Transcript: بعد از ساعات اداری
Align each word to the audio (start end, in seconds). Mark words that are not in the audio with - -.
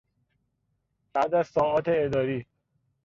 بعد 1.13 1.33
از 1.35 1.47
ساعات 1.47 1.83
اداری 1.87 2.45